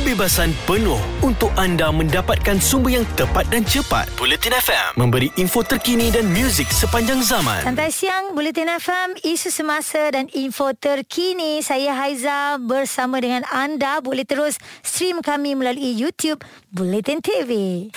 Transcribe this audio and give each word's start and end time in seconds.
kebebasan 0.00 0.56
penuh 0.64 0.96
untuk 1.20 1.52
anda 1.60 1.92
mendapatkan 1.92 2.56
sumber 2.56 2.96
yang 2.96 3.04
tepat 3.20 3.44
dan 3.52 3.60
cepat. 3.68 4.08
Bulletin 4.16 4.56
FM 4.56 4.96
memberi 4.96 5.28
info 5.36 5.60
terkini 5.60 6.08
dan 6.08 6.24
muzik 6.32 6.72
sepanjang 6.72 7.20
zaman. 7.20 7.60
Santai 7.60 7.92
siang, 7.92 8.32
Bulletin 8.32 8.72
FM, 8.80 9.20
isu 9.20 9.52
semasa 9.52 10.08
dan 10.08 10.32
info 10.32 10.72
terkini. 10.72 11.60
Saya 11.60 11.92
Haiza 11.92 12.56
bersama 12.56 13.20
dengan 13.20 13.44
anda. 13.52 14.00
Boleh 14.00 14.24
terus 14.24 14.56
stream 14.80 15.20
kami 15.20 15.52
melalui 15.52 15.92
YouTube 15.92 16.40
Bulletin 16.72 17.20
TV. 17.20 17.92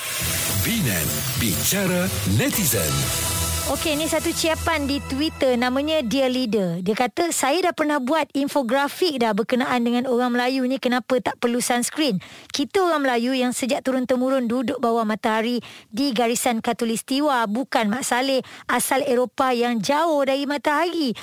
Binan 0.67 1.07
Bicara 1.39 2.11
Netizen 2.35 3.32
Okey, 3.63 3.95
ni 3.95 4.11
satu 4.11 4.27
ciapan 4.35 4.91
di 4.91 4.99
Twitter 5.07 5.55
namanya 5.55 6.03
Dear 6.03 6.27
Leader. 6.27 6.83
Dia 6.83 6.99
kata, 6.99 7.31
saya 7.31 7.63
dah 7.63 7.71
pernah 7.71 8.03
buat 8.03 8.27
infografik 8.35 9.23
dah 9.23 9.31
berkenaan 9.31 9.87
dengan 9.87 10.03
orang 10.11 10.35
Melayu 10.35 10.67
ni 10.67 10.83
kenapa 10.83 11.23
tak 11.23 11.39
perlu 11.39 11.63
sunscreen. 11.63 12.19
Kita 12.51 12.83
orang 12.83 13.07
Melayu 13.07 13.31
yang 13.31 13.55
sejak 13.55 13.79
turun-temurun 13.87 14.51
duduk 14.51 14.83
bawah 14.83 15.07
matahari 15.07 15.63
di 15.87 16.11
garisan 16.11 16.59
katulistiwa 16.59 17.47
bukan 17.47 17.87
Mak 17.87 18.03
Saleh 18.03 18.43
asal 18.67 18.99
Eropah 18.99 19.55
yang 19.55 19.79
jauh 19.79 20.19
dari 20.27 20.43
matahari. 20.43 21.15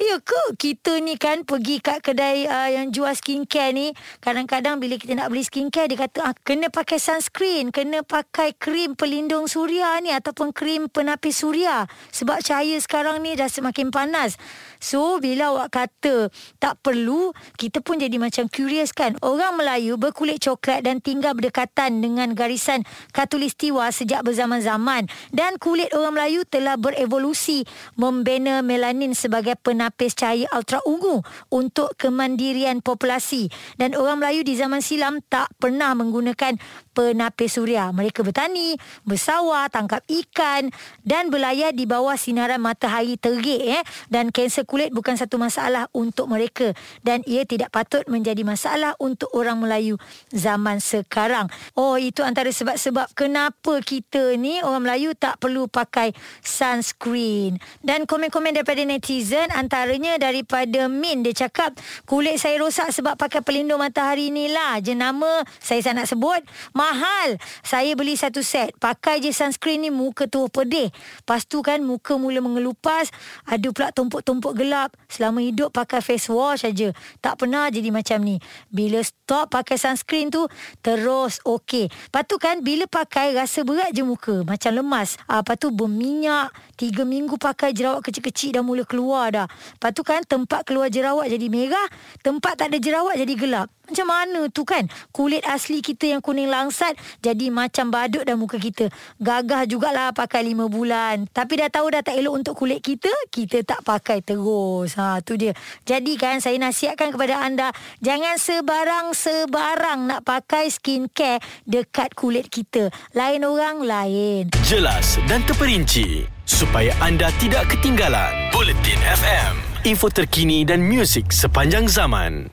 Ya 0.00 0.16
ke? 0.16 0.56
Kita 0.56 0.96
ni 0.96 1.20
kan 1.20 1.44
pergi 1.44 1.76
kat 1.84 2.00
kedai 2.00 2.48
uh, 2.48 2.72
yang 2.72 2.88
jual 2.88 3.12
skincare 3.12 3.76
ni, 3.76 3.92
kadang-kadang 4.24 4.80
bila 4.80 4.96
kita 4.96 5.12
nak 5.12 5.28
beli 5.28 5.44
skincare, 5.44 5.92
dia 5.92 6.08
kata, 6.08 6.18
ah, 6.24 6.34
kena 6.40 6.72
pakai 6.72 6.96
sunscreen, 6.96 7.68
kena 7.68 8.00
pakai 8.00 8.56
krim 8.56 8.96
pelindung 8.96 9.44
suria 9.44 10.00
ni 10.00 10.08
ataupun 10.08 10.56
krim 10.56 10.88
penapis 10.88 11.44
suria 11.44 11.81
sebab 12.10 12.42
cahaya 12.44 12.76
sekarang 12.78 13.22
ni 13.22 13.34
dah 13.38 13.48
semakin 13.48 13.88
panas. 13.94 14.36
So 14.82 15.22
bila 15.22 15.54
awak 15.54 15.78
kata 15.78 16.28
tak 16.58 16.82
perlu, 16.82 17.30
kita 17.54 17.78
pun 17.80 18.02
jadi 18.02 18.18
macam 18.18 18.50
curious 18.50 18.90
kan. 18.90 19.14
Orang 19.22 19.58
Melayu 19.58 19.94
berkulit 19.94 20.42
coklat 20.42 20.82
dan 20.82 20.98
tinggal 20.98 21.38
berdekatan 21.38 22.02
dengan 22.02 22.34
garisan 22.34 22.82
katulistiwa 23.14 23.88
sejak 23.94 24.26
berzaman-zaman 24.26 25.06
dan 25.30 25.56
kulit 25.62 25.90
orang 25.94 26.18
Melayu 26.18 26.42
telah 26.46 26.74
berevolusi 26.74 27.62
membina 27.94 28.60
melanin 28.60 29.14
sebagai 29.14 29.54
penapis 29.60 30.18
cahaya 30.18 30.50
ultra 30.52 30.82
ungu 30.84 31.22
untuk 31.48 31.94
kemandirian 31.96 32.82
populasi 32.82 33.48
dan 33.78 33.94
orang 33.94 34.20
Melayu 34.20 34.42
di 34.42 34.54
zaman 34.58 34.82
silam 34.82 35.22
tak 35.30 35.48
pernah 35.56 35.94
menggunakan 35.96 36.58
penapis 36.92 37.56
suria. 37.56 37.88
Mereka 37.90 38.20
bertani, 38.20 38.76
bersawah, 39.08 39.66
tangkap 39.72 40.04
ikan 40.08 40.68
dan 41.02 41.32
berlayar 41.32 41.71
di 41.72 41.88
bawah 41.88 42.14
sinaran 42.14 42.60
matahari 42.60 43.16
terik 43.16 43.62
eh 43.64 43.82
dan 44.12 44.28
kanser 44.28 44.68
kulit 44.68 44.92
bukan 44.92 45.16
satu 45.16 45.40
masalah 45.40 45.88
untuk 45.96 46.28
mereka 46.28 46.76
dan 47.00 47.24
ia 47.24 47.48
tidak 47.48 47.72
patut 47.72 48.04
menjadi 48.06 48.44
masalah 48.44 48.92
untuk 49.00 49.32
orang 49.32 49.58
Melayu 49.58 49.96
zaman 50.28 50.78
sekarang. 50.78 51.48
Oh 51.72 51.96
itu 51.96 52.20
antara 52.20 52.52
sebab-sebab 52.52 53.16
kenapa 53.16 53.80
kita 53.80 54.36
ni 54.36 54.60
orang 54.60 54.84
Melayu 54.84 55.16
tak 55.16 55.40
perlu 55.40 55.66
pakai 55.66 56.12
sunscreen. 56.44 57.56
Dan 57.80 58.04
komen-komen 58.04 58.52
daripada 58.52 58.84
netizen 58.84 59.48
antaranya 59.56 60.20
daripada 60.20 60.90
Min 60.92 61.24
dia 61.24 61.48
cakap 61.48 61.72
kulit 62.04 62.36
saya 62.36 62.60
rosak 62.60 62.92
sebab 62.92 63.16
pakai 63.16 63.40
pelindung 63.40 63.80
matahari 63.80 64.28
ni 64.28 64.52
lah. 64.52 64.82
Jenama 64.84 65.46
saya 65.62 65.80
tak 65.80 65.94
nak 65.96 66.06
sebut 66.10 66.42
mahal. 66.76 67.40
Saya 67.64 67.96
beli 67.96 68.18
satu 68.18 68.44
set. 68.44 68.76
Pakai 68.76 69.22
je 69.22 69.32
sunscreen 69.32 69.86
ni 69.86 69.90
muka 69.94 70.28
tu 70.28 70.44
pedih. 70.52 70.92
Lepas 70.92 71.46
tu 71.46 71.61
kan 71.62 71.80
muka 71.80 72.18
mula 72.18 72.42
mengelupas. 72.42 73.08
Ada 73.46 73.70
pula 73.70 73.88
tumpuk-tumpuk 73.94 74.52
gelap. 74.58 74.92
Selama 75.06 75.40
hidup 75.40 75.70
pakai 75.70 76.02
face 76.02 76.28
wash 76.28 76.66
aja. 76.66 76.90
Tak 77.22 77.40
pernah 77.40 77.70
jadi 77.70 77.88
macam 77.88 78.20
ni. 78.20 78.42
Bila 78.68 79.00
stop 79.00 79.54
pakai 79.54 79.78
sunscreen 79.78 80.28
tu 80.28 80.44
terus 80.82 81.38
okey. 81.46 81.88
Lepas 81.88 82.24
tu 82.26 82.36
kan 82.36 82.60
bila 82.60 82.84
pakai 82.90 83.32
rasa 83.32 83.62
berat 83.62 83.94
je 83.94 84.02
muka. 84.02 84.42
Macam 84.42 84.70
lemas. 84.74 85.16
Ah, 85.30 85.40
lepas 85.40 85.56
tu 85.56 85.70
berminyak. 85.70 86.50
Tiga 86.76 87.06
minggu 87.06 87.38
pakai 87.38 87.70
jerawat 87.70 88.02
kecil-kecil 88.02 88.58
dah 88.58 88.64
mula 88.66 88.82
keluar 88.82 89.30
dah. 89.30 89.46
Lepas 89.46 89.90
tu 89.94 90.02
kan 90.02 90.20
tempat 90.26 90.66
keluar 90.66 90.90
jerawat 90.90 91.30
jadi 91.30 91.46
merah. 91.46 91.88
Tempat 92.20 92.58
tak 92.58 92.74
ada 92.74 92.78
jerawat 92.82 93.14
jadi 93.16 93.34
gelap. 93.38 93.70
Macam 93.92 94.08
mana 94.08 94.48
tu 94.48 94.64
kan? 94.64 94.88
Kulit 95.12 95.44
asli 95.44 95.84
kita 95.84 96.16
yang 96.16 96.24
kuning 96.24 96.48
langsat 96.48 96.96
Jadi 97.20 97.52
macam 97.52 97.92
badut 97.92 98.24
dah 98.24 98.40
muka 98.40 98.56
kita. 98.56 98.88
Gagah 99.20 99.68
jugalah 99.68 100.16
pakai 100.16 100.48
lima 100.48 100.64
bulan. 100.64 101.28
Tapi 101.28 101.60
dah 101.60 101.68
tahu 101.68 101.92
dah 101.92 102.00
tak 102.00 102.16
elok 102.16 102.40
untuk 102.40 102.56
kulit 102.56 102.80
kita 102.80 103.12
Kita 103.28 103.60
tak 103.60 103.84
pakai 103.84 104.24
terus. 104.24 104.96
Ha, 104.96 105.20
tu 105.20 105.36
dia. 105.36 105.52
Jadi 105.84 106.16
kan 106.16 106.40
saya 106.40 106.56
nasihatkan 106.56 107.12
kepada 107.12 107.44
anda 107.44 107.68
Jangan 108.00 108.40
sebarang-sebarang 108.40 110.08
nak 110.08 110.24
pakai 110.24 110.72
skincare 110.72 111.44
Dekat 111.68 112.16
kulit 112.16 112.48
kita. 112.48 112.88
Lain 113.12 113.44
orang 113.44 113.84
lain. 113.84 114.48
Jelas 114.64 115.20
dan 115.28 115.44
terperinci 115.44 116.24
supaya 116.48 116.96
anda 117.04 117.28
tidak 117.38 117.68
ketinggalan. 117.68 118.30
Bulletin 118.54 118.98
FM, 118.98 119.52
info 119.84 120.08
terkini 120.10 120.64
dan 120.66 120.82
muzik 120.82 121.30
sepanjang 121.30 121.86
zaman. 121.86 122.48